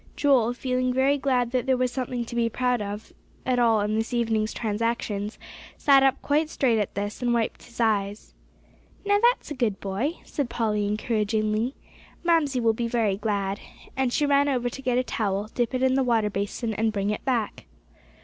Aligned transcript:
Joel, 0.15 0.55
feeling 0.55 0.91
very 0.91 1.19
glad 1.19 1.51
that 1.51 1.67
there 1.67 1.77
was 1.77 1.91
something 1.91 2.25
to 2.25 2.35
be 2.35 2.49
proud 2.49 2.81
of 2.81 3.13
at 3.45 3.59
all 3.59 3.81
in 3.81 3.93
this 3.95 4.15
evening's 4.15 4.51
transactions, 4.51 5.37
sat 5.77 6.01
up 6.01 6.19
quite 6.23 6.49
straight 6.49 6.79
at 6.79 6.95
this, 6.95 7.21
and 7.21 7.35
wiped 7.35 7.61
his 7.61 7.79
eyes. 7.79 8.33
"Now 9.05 9.19
that's 9.21 9.51
a 9.51 9.53
good 9.53 9.79
boy," 9.79 10.13
said 10.23 10.49
Polly 10.49 10.87
encouragingly. 10.87 11.75
"Mamsie 12.23 12.59
will 12.59 12.73
be 12.73 12.87
very 12.87 13.15
glad." 13.15 13.59
And 13.95 14.11
she 14.11 14.25
ran 14.25 14.49
over 14.49 14.71
to 14.71 14.81
get 14.81 14.97
a 14.97 15.03
towel, 15.03 15.51
dip 15.53 15.75
it 15.75 15.83
in 15.83 15.93
the 15.93 16.03
water 16.03 16.31
basin, 16.31 16.73
and 16.73 16.91
bring 16.91 17.11
it 17.11 17.23
back. 17.23 17.67